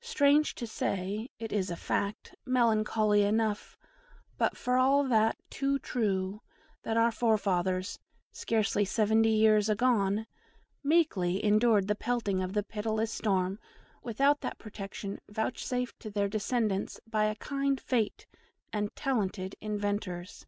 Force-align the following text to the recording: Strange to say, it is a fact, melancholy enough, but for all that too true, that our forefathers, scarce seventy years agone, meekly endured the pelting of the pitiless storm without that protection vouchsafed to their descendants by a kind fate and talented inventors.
Strange 0.00 0.56
to 0.56 0.66
say, 0.66 1.28
it 1.38 1.52
is 1.52 1.70
a 1.70 1.76
fact, 1.76 2.34
melancholy 2.44 3.22
enough, 3.22 3.78
but 4.36 4.56
for 4.56 4.76
all 4.76 5.04
that 5.04 5.36
too 5.48 5.78
true, 5.78 6.42
that 6.82 6.96
our 6.96 7.12
forefathers, 7.12 8.00
scarce 8.32 8.76
seventy 8.90 9.28
years 9.30 9.68
agone, 9.68 10.26
meekly 10.82 11.44
endured 11.44 11.86
the 11.86 11.94
pelting 11.94 12.42
of 12.42 12.54
the 12.54 12.64
pitiless 12.64 13.12
storm 13.12 13.60
without 14.02 14.40
that 14.40 14.58
protection 14.58 15.20
vouchsafed 15.28 16.00
to 16.00 16.10
their 16.10 16.26
descendants 16.28 16.98
by 17.06 17.26
a 17.26 17.36
kind 17.36 17.80
fate 17.80 18.26
and 18.72 18.92
talented 18.96 19.54
inventors. 19.60 20.44